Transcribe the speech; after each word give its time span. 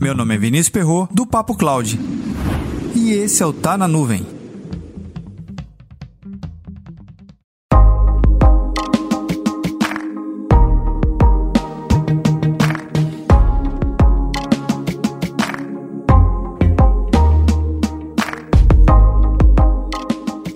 Meu 0.00 0.14
nome 0.14 0.34
é 0.34 0.38
Vinícius 0.38 0.68
Perro 0.68 1.08
do 1.10 1.26
Papo 1.26 1.54
Cloud. 1.54 1.98
E 2.94 3.12
esse 3.12 3.42
é 3.42 3.46
o 3.46 3.52
Tá 3.52 3.76
na 3.76 3.88
Nuvem. 3.88 4.26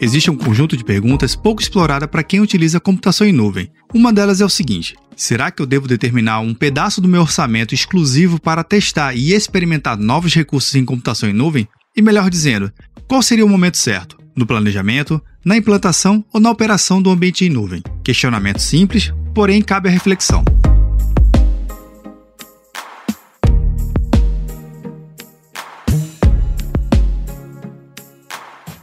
Existe 0.04 0.30
um 0.30 0.36
conjunto 0.36 0.76
de 0.76 0.84
perguntas 0.84 1.34
pouco 1.34 1.62
explorada 1.62 2.06
para 2.06 2.22
quem 2.22 2.38
utiliza 2.38 2.78
computação 2.78 3.26
em 3.26 3.32
nuvem. 3.32 3.70
Uma 3.94 4.12
delas 4.12 4.42
é 4.42 4.44
o 4.44 4.50
seguinte: 4.50 4.94
será 5.16 5.50
que 5.50 5.60
eu 5.62 5.66
devo 5.66 5.88
determinar 5.88 6.40
um 6.40 6.54
pedaço 6.54 7.00
do 7.00 7.08
meu 7.08 7.22
orçamento 7.22 7.74
exclusivo 7.74 8.40
para 8.40 8.64
testar 8.64 9.14
e 9.14 9.32
experimentar 9.32 9.96
novos 9.96 10.34
recursos 10.34 10.74
em 10.74 10.84
computação 10.84 11.28
em 11.28 11.32
nuvem? 11.32 11.68
E 11.96 12.02
melhor 12.02 12.28
dizendo, 12.28 12.72
qual 13.06 13.22
seria 13.22 13.44
o 13.44 13.48
momento 13.48 13.76
certo? 13.76 14.18
No 14.36 14.46
planejamento, 14.46 15.22
na 15.44 15.56
implantação 15.56 16.24
ou 16.32 16.40
na 16.40 16.50
operação 16.50 17.00
do 17.00 17.10
ambiente 17.10 17.44
em 17.44 17.50
nuvem? 17.50 17.82
Questionamento 18.02 18.58
simples, 18.58 19.12
porém 19.32 19.62
cabe 19.62 19.88
a 19.88 19.92
reflexão. 19.92 20.44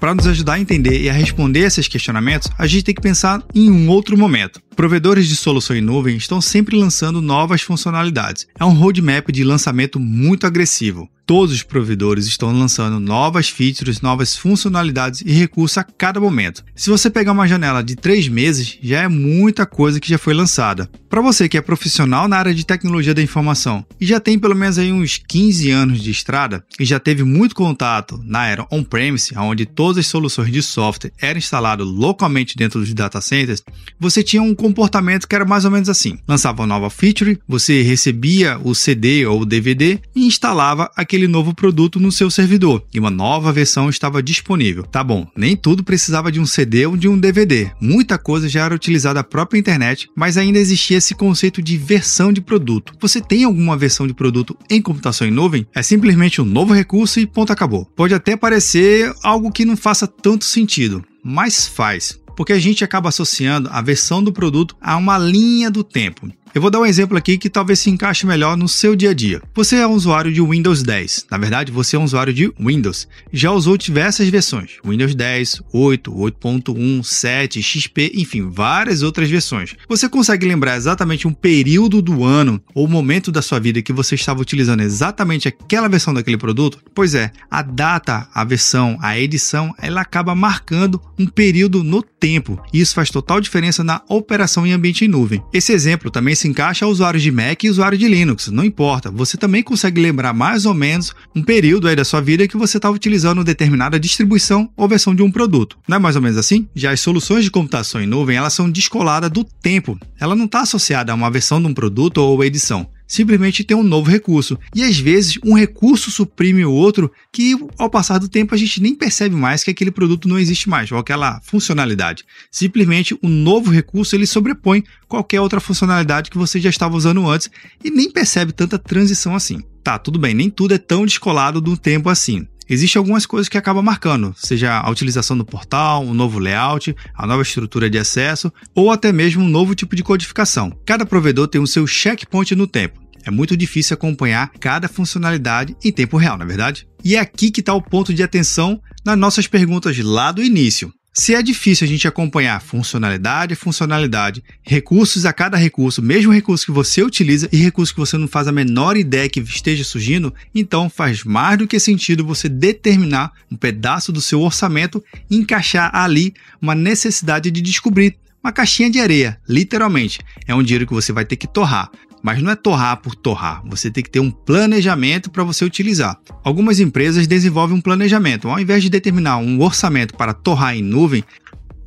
Para 0.01 0.15
nos 0.15 0.25
ajudar 0.25 0.53
a 0.53 0.59
entender 0.59 0.99
e 0.99 1.11
a 1.11 1.13
responder 1.13 1.59
esses 1.59 1.87
questionamentos, 1.87 2.49
a 2.57 2.65
gente 2.65 2.85
tem 2.85 2.95
que 2.95 3.03
pensar 3.03 3.43
em 3.53 3.69
um 3.69 3.87
outro 3.87 4.17
momento. 4.17 4.59
Provedores 4.75 5.27
de 5.27 5.35
solução 5.35 5.75
em 5.75 5.81
nuvem 5.81 6.17
estão 6.17 6.41
sempre 6.41 6.75
lançando 6.75 7.21
novas 7.21 7.61
funcionalidades. 7.61 8.47
É 8.59 8.65
um 8.65 8.73
roadmap 8.73 9.31
de 9.31 9.43
lançamento 9.43 9.99
muito 9.99 10.47
agressivo. 10.47 11.07
Todos 11.31 11.55
os 11.55 11.63
provedores 11.63 12.25
estão 12.25 12.51
lançando 12.51 12.99
novas 12.99 13.47
features, 13.47 14.01
novas 14.01 14.35
funcionalidades 14.35 15.21
e 15.21 15.31
recursos 15.31 15.77
a 15.77 15.83
cada 15.85 16.19
momento. 16.19 16.61
Se 16.75 16.89
você 16.89 17.09
pegar 17.09 17.31
uma 17.31 17.47
janela 17.47 17.81
de 17.81 17.95
três 17.95 18.27
meses, 18.27 18.77
já 18.83 19.03
é 19.03 19.07
muita 19.07 19.65
coisa 19.65 19.97
que 19.97 20.09
já 20.09 20.17
foi 20.17 20.33
lançada. 20.33 20.89
Para 21.09 21.21
você 21.21 21.47
que 21.47 21.57
é 21.57 21.61
profissional 21.61 22.27
na 22.27 22.37
área 22.37 22.53
de 22.53 22.65
tecnologia 22.65 23.13
da 23.13 23.21
informação 23.21 23.85
e 23.99 24.05
já 24.05 24.19
tem 24.19 24.39
pelo 24.39 24.55
menos 24.55 24.77
aí 24.77 24.91
uns 24.91 25.17
15 25.17 25.69
anos 25.71 26.01
de 26.01 26.11
estrada 26.11 26.65
e 26.79 26.85
já 26.85 26.99
teve 26.99 27.23
muito 27.23 27.55
contato 27.55 28.19
na 28.25 28.47
era 28.47 28.65
on-premise, 28.71 29.33
onde 29.37 29.65
todas 29.65 29.99
as 29.99 30.07
soluções 30.07 30.51
de 30.51 30.61
software 30.61 31.11
eram 31.21 31.37
instaladas 31.37 31.85
localmente 31.85 32.57
dentro 32.57 32.79
dos 32.79 32.93
data 32.93 33.21
centers, 33.21 33.61
você 33.99 34.23
tinha 34.23 34.41
um 34.41 34.55
comportamento 34.55 35.27
que 35.27 35.35
era 35.35 35.45
mais 35.45 35.65
ou 35.65 35.71
menos 35.71 35.87
assim: 35.89 36.17
lançava 36.27 36.61
uma 36.61 36.67
nova 36.67 36.89
feature, 36.89 37.39
você 37.47 37.81
recebia 37.81 38.57
o 38.63 38.73
CD 38.73 39.25
ou 39.25 39.41
o 39.41 39.45
DVD 39.45 39.99
e 40.15 40.25
instalava 40.25 40.89
aquele 40.95 41.20
novo 41.27 41.53
produto 41.53 41.99
no 41.99 42.11
seu 42.11 42.29
servidor 42.29 42.83
e 42.93 42.99
uma 42.99 43.09
nova 43.09 43.51
versão 43.51 43.89
estava 43.89 44.21
disponível. 44.21 44.83
Tá 44.83 45.03
bom, 45.03 45.27
nem 45.35 45.55
tudo 45.55 45.83
precisava 45.83 46.31
de 46.31 46.39
um 46.39 46.45
CD 46.45 46.85
ou 46.85 46.97
de 46.97 47.07
um 47.07 47.17
DVD. 47.17 47.71
Muita 47.79 48.17
coisa 48.17 48.47
já 48.49 48.65
era 48.65 48.75
utilizada 48.75 49.19
a 49.19 49.23
própria 49.23 49.59
internet, 49.59 50.09
mas 50.15 50.37
ainda 50.37 50.59
existia 50.59 50.97
esse 50.97 51.15
conceito 51.15 51.61
de 51.61 51.77
versão 51.77 52.31
de 52.31 52.41
produto. 52.41 52.93
Você 52.99 53.21
tem 53.21 53.43
alguma 53.43 53.77
versão 53.77 54.07
de 54.07 54.13
produto 54.13 54.57
em 54.69 54.81
computação 54.81 55.27
em 55.27 55.31
nuvem? 55.31 55.65
É 55.73 55.81
simplesmente 55.81 56.41
um 56.41 56.45
novo 56.45 56.73
recurso 56.73 57.19
e 57.19 57.25
ponto 57.25 57.51
acabou. 57.53 57.85
Pode 57.95 58.13
até 58.13 58.35
parecer 58.35 59.13
algo 59.23 59.51
que 59.51 59.65
não 59.65 59.77
faça 59.77 60.07
tanto 60.07 60.45
sentido, 60.45 61.03
mas 61.23 61.67
faz 61.67 62.21
porque 62.35 62.53
a 62.53 62.59
gente 62.59 62.83
acaba 62.83 63.09
associando 63.09 63.69
a 63.71 63.81
versão 63.81 64.23
do 64.23 64.33
produto 64.33 64.75
a 64.81 64.97
uma 64.97 65.17
linha 65.17 65.69
do 65.69 65.83
tempo. 65.83 66.27
Eu 66.53 66.61
vou 66.61 66.69
dar 66.69 66.81
um 66.81 66.85
exemplo 66.85 67.17
aqui 67.17 67.37
que 67.37 67.49
talvez 67.49 67.79
se 67.79 67.89
encaixe 67.89 68.25
melhor 68.27 68.57
no 68.57 68.67
seu 68.67 68.93
dia 68.93 69.11
a 69.11 69.13
dia. 69.13 69.41
Você 69.55 69.77
é 69.77 69.87
um 69.87 69.93
usuário 69.93 70.33
de 70.33 70.41
Windows 70.41 70.83
10. 70.83 71.27
Na 71.31 71.37
verdade, 71.37 71.71
você 71.71 71.95
é 71.95 71.99
um 71.99 72.03
usuário 72.03 72.33
de 72.33 72.51
Windows. 72.59 73.07
Já 73.31 73.51
usou 73.51 73.77
diversas 73.77 74.27
versões: 74.27 74.71
Windows 74.83 75.15
10, 75.15 75.61
8, 75.71 76.11
8.1, 76.11 77.03
7, 77.05 77.63
XP, 77.63 78.11
enfim, 78.15 78.49
várias 78.49 79.01
outras 79.01 79.29
versões. 79.29 79.77
Você 79.87 80.09
consegue 80.09 80.45
lembrar 80.45 80.75
exatamente 80.75 81.25
um 81.25 81.33
período 81.33 82.01
do 82.01 82.25
ano 82.25 82.61
ou 82.75 82.85
momento 82.85 83.31
da 83.31 83.41
sua 83.41 83.57
vida 83.57 83.81
que 83.81 83.93
você 83.93 84.15
estava 84.15 84.41
utilizando 84.41 84.81
exatamente 84.81 85.47
aquela 85.47 85.87
versão 85.87 86.13
daquele 86.13 86.37
produto? 86.37 86.79
Pois 86.93 87.15
é, 87.15 87.31
a 87.49 87.61
data, 87.61 88.27
a 88.33 88.43
versão, 88.43 88.97
a 89.01 89.17
edição, 89.17 89.73
ela 89.77 90.01
acaba 90.01 90.35
marcando 90.35 91.01
um 91.17 91.25
período 91.25 91.81
no 91.81 92.03
tempo. 92.03 92.61
E 92.73 92.81
isso 92.81 92.93
faz 92.93 93.09
total 93.09 93.39
diferença 93.39 93.85
na 93.85 94.01
operação 94.09 94.67
em 94.67 94.73
ambiente 94.73 95.05
em 95.05 95.07
nuvem. 95.07 95.41
Esse 95.53 95.71
exemplo 95.71 96.11
também 96.11 96.40
se 96.41 96.47
encaixa 96.47 96.85
a 96.85 96.87
usuários 96.87 97.21
de 97.21 97.31
Mac 97.31 97.63
e 97.63 97.69
usuário 97.69 97.97
de 97.97 98.07
Linux, 98.07 98.47
não 98.47 98.65
importa. 98.65 99.11
Você 99.11 99.37
também 99.37 99.61
consegue 99.61 100.01
lembrar 100.01 100.33
mais 100.33 100.65
ou 100.65 100.73
menos 100.73 101.13
um 101.35 101.43
período 101.43 101.87
aí 101.87 101.95
da 101.95 102.03
sua 102.03 102.19
vida 102.19 102.47
que 102.47 102.57
você 102.57 102.77
estava 102.77 102.95
utilizando 102.95 103.43
determinada 103.43 103.99
distribuição 103.99 104.69
ou 104.75 104.87
versão 104.87 105.13
de 105.13 105.21
um 105.21 105.31
produto. 105.31 105.77
Não 105.87 105.97
é 105.97 105.99
mais 105.99 106.15
ou 106.15 106.21
menos 106.21 106.37
assim? 106.37 106.67
Já 106.75 106.91
as 106.91 106.99
soluções 106.99 107.43
de 107.43 107.51
computação 107.51 108.01
em 108.01 108.07
nuvem, 108.07 108.37
elas 108.37 108.53
são 108.53 108.69
descoladas 108.69 109.29
do 109.29 109.43
tempo. 109.43 109.99
Ela 110.19 110.35
não 110.35 110.45
está 110.45 110.61
associada 110.61 111.11
a 111.11 111.15
uma 111.15 111.29
versão 111.29 111.61
de 111.61 111.67
um 111.67 111.73
produto 111.73 112.17
ou 112.17 112.43
edição 112.43 112.87
simplesmente 113.11 113.65
tem 113.65 113.75
um 113.75 113.83
novo 113.83 114.09
recurso. 114.09 114.57
E 114.73 114.83
às 114.83 114.97
vezes 114.97 115.37
um 115.43 115.53
recurso 115.53 116.09
suprime 116.09 116.63
o 116.63 116.71
outro 116.71 117.11
que 117.29 117.53
ao 117.77 117.89
passar 117.89 118.19
do 118.19 118.29
tempo 118.29 118.55
a 118.55 118.57
gente 118.57 118.81
nem 118.81 118.95
percebe 118.95 119.35
mais 119.35 119.65
que 119.65 119.69
aquele 119.69 119.91
produto 119.91 120.29
não 120.29 120.39
existe 120.39 120.69
mais, 120.69 120.89
ou 120.93 120.97
aquela 120.97 121.41
funcionalidade. 121.41 122.23
Simplesmente 122.49 123.13
o 123.15 123.19
um 123.23 123.29
novo 123.29 123.69
recurso 123.69 124.15
ele 124.15 124.25
sobrepõe 124.25 124.85
qualquer 125.09 125.41
outra 125.41 125.59
funcionalidade 125.59 126.31
que 126.31 126.37
você 126.37 126.57
já 126.57 126.69
estava 126.69 126.95
usando 126.95 127.29
antes 127.29 127.51
e 127.83 127.91
nem 127.91 128.09
percebe 128.09 128.53
tanta 128.53 128.79
transição 128.79 129.35
assim. 129.35 129.61
Tá, 129.83 129.99
tudo 129.99 130.17
bem, 130.17 130.33
nem 130.33 130.49
tudo 130.49 130.73
é 130.73 130.77
tão 130.77 131.05
descolado 131.05 131.59
do 131.59 131.75
tempo 131.75 132.07
assim. 132.07 132.47
Existem 132.69 132.97
algumas 132.97 133.25
coisas 133.25 133.49
que 133.49 133.57
acabam 133.57 133.83
marcando, 133.83 134.33
seja 134.37 134.79
a 134.79 134.89
utilização 134.89 135.37
do 135.37 135.43
portal, 135.43 136.05
um 136.05 136.13
novo 136.13 136.39
layout, 136.39 136.95
a 137.13 137.27
nova 137.27 137.41
estrutura 137.41 137.89
de 137.89 137.97
acesso 137.97 138.53
ou 138.73 138.89
até 138.89 139.11
mesmo 139.11 139.43
um 139.43 139.49
novo 139.49 139.75
tipo 139.75 139.93
de 139.97 140.01
codificação. 140.01 140.71
Cada 140.85 141.05
provedor 141.05 141.49
tem 141.49 141.59
o 141.59 141.67
seu 141.67 141.85
checkpoint 141.85 142.55
no 142.55 142.65
tempo. 142.65 143.00
É 143.25 143.31
muito 143.31 143.55
difícil 143.55 143.93
acompanhar 143.93 144.51
cada 144.59 144.87
funcionalidade 144.87 145.75
em 145.83 145.91
tempo 145.91 146.17
real, 146.17 146.37
na 146.37 146.45
é 146.45 146.47
verdade? 146.47 146.87
E 147.03 147.15
é 147.15 147.19
aqui 147.19 147.51
que 147.51 147.59
está 147.59 147.73
o 147.73 147.81
ponto 147.81 148.13
de 148.13 148.23
atenção 148.23 148.81
nas 149.05 149.17
nossas 149.17 149.47
perguntas 149.47 149.97
lá 149.99 150.31
do 150.31 150.43
início. 150.43 150.93
Se 151.13 151.35
é 151.35 151.43
difícil 151.43 151.83
a 151.83 151.89
gente 151.89 152.07
acompanhar 152.07 152.61
funcionalidade 152.61 153.53
a 153.53 153.57
funcionalidade, 153.57 154.41
recursos 154.63 155.25
a 155.25 155.33
cada 155.33 155.57
recurso, 155.57 156.01
mesmo 156.01 156.31
recurso 156.31 156.65
que 156.65 156.71
você 156.71 157.03
utiliza 157.03 157.49
e 157.51 157.57
recurso 157.57 157.93
que 157.93 157.99
você 157.99 158.17
não 158.17 158.29
faz 158.29 158.47
a 158.47 158.51
menor 158.51 158.95
ideia 158.95 159.27
que 159.27 159.41
esteja 159.41 159.83
surgindo, 159.83 160.33
então 160.55 160.89
faz 160.89 161.25
mais 161.25 161.57
do 161.57 161.67
que 161.67 161.77
sentido 161.81 162.25
você 162.25 162.47
determinar 162.47 163.33
um 163.51 163.57
pedaço 163.57 164.13
do 164.13 164.21
seu 164.21 164.39
orçamento 164.39 165.03
e 165.29 165.35
encaixar 165.35 165.93
ali 165.93 166.33
uma 166.61 166.73
necessidade 166.73 167.51
de 167.51 167.59
descobrir 167.59 168.15
uma 168.41 168.53
caixinha 168.53 168.89
de 168.89 168.99
areia, 168.99 169.37
literalmente. 169.47 170.19
É 170.47 170.55
um 170.55 170.63
dinheiro 170.63 170.87
que 170.87 170.93
você 170.93 171.11
vai 171.11 171.25
ter 171.25 171.35
que 171.35 171.45
torrar. 171.45 171.91
Mas 172.23 172.41
não 172.41 172.51
é 172.51 172.55
torrar 172.55 172.97
por 173.01 173.15
torrar, 173.15 173.63
você 173.65 173.89
tem 173.89 174.03
que 174.03 174.09
ter 174.09 174.19
um 174.19 174.29
planejamento 174.29 175.31
para 175.31 175.43
você 175.43 175.65
utilizar. 175.65 176.19
Algumas 176.43 176.79
empresas 176.79 177.27
desenvolvem 177.27 177.77
um 177.77 177.81
planejamento, 177.81 178.47
ao 178.47 178.59
invés 178.59 178.83
de 178.83 178.89
determinar 178.89 179.37
um 179.37 179.61
orçamento 179.61 180.15
para 180.15 180.33
torrar 180.33 180.75
em 180.75 180.83
nuvem, 180.83 181.23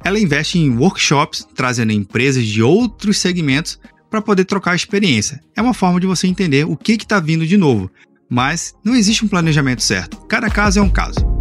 ela 0.04 0.20
investe 0.20 0.58
em 0.58 0.76
workshops, 0.76 1.46
trazendo 1.54 1.92
empresas 1.92 2.46
de 2.46 2.62
outros 2.62 3.18
segmentos 3.18 3.78
para 4.10 4.20
poder 4.20 4.44
trocar 4.44 4.76
experiência. 4.76 5.40
É 5.56 5.62
uma 5.62 5.74
forma 5.74 5.98
de 5.98 6.06
você 6.06 6.26
entender 6.26 6.64
o 6.64 6.76
que 6.76 6.92
está 6.92 7.18
vindo 7.18 7.46
de 7.46 7.56
novo, 7.56 7.90
mas 8.28 8.74
não 8.84 8.94
existe 8.94 9.24
um 9.24 9.28
planejamento 9.28 9.82
certo. 9.82 10.18
Cada 10.28 10.50
caso 10.50 10.78
é 10.78 10.82
um 10.82 10.90
caso. 10.90 11.33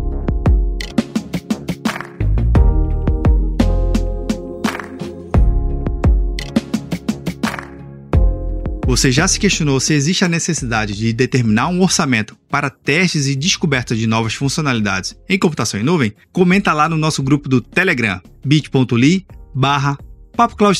Você 8.94 9.12
já 9.12 9.28
se 9.28 9.40
questionou 9.40 9.80
se 9.80 9.92
existe 9.92 10.24
a 10.24 10.30
necessidade 10.30 10.96
de 10.96 11.12
determinar 11.12 11.68
um 11.68 11.82
orçamento 11.82 12.38
para 12.48 12.70
testes 12.70 13.26
e 13.26 13.36
descoberta 13.36 13.96
de 13.96 14.06
novas 14.06 14.36
funcionalidades 14.36 15.16
em 15.28 15.36
computação 15.36 15.80
em 15.80 15.84
nuvem? 15.84 16.14
Comenta 16.32 16.72
lá 16.74 16.88
no 16.88 16.96
nosso 16.96 17.24
grupo 17.24 17.50
do 17.50 17.60
Telegram, 17.60 18.22
bit.ly 18.46 19.26
barra 19.52 19.98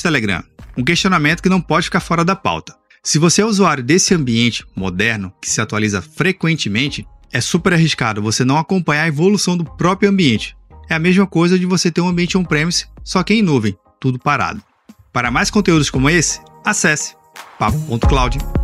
Telegram. 0.04 0.44
Um 0.78 0.84
questionamento 0.84 1.42
que 1.42 1.50
não 1.50 1.60
pode 1.60 1.86
ficar 1.86 2.02
fora 2.02 2.24
da 2.24 2.36
pauta. 2.36 2.76
Se 3.02 3.18
você 3.18 3.42
é 3.42 3.46
usuário 3.48 3.84
desse 3.84 4.14
ambiente 4.14 4.64
moderno, 4.76 5.34
que 5.42 5.50
se 5.50 5.60
atualiza 5.60 6.00
frequentemente, 6.00 7.08
é 7.32 7.42
super 7.42 7.74
arriscado 7.74 8.22
você 8.22 8.46
não 8.46 8.60
acompanhar 8.60 9.06
a 9.06 9.08
evolução 9.08 9.58
do 9.58 9.66
próprio 9.66 10.12
ambiente. 10.12 10.56
É 10.88 10.94
a 10.94 11.00
mesma 11.00 11.26
coisa 11.26 11.58
de 11.58 11.66
você 11.66 11.90
ter 11.90 12.02
um 12.02 12.10
ambiente 12.10 12.38
on-premise, 12.38 12.86
só 13.04 13.24
que 13.24 13.34
em 13.34 13.42
nuvem, 13.42 13.76
tudo 14.00 14.20
parado. 14.20 14.62
Para 15.12 15.32
mais 15.32 15.50
conteúdos 15.50 15.90
como 15.90 16.12
esse, 16.12 16.40
acesse 16.64 17.16
papo.cloud. 17.60 18.63